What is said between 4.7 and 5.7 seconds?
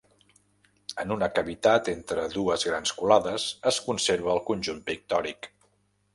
pictòric.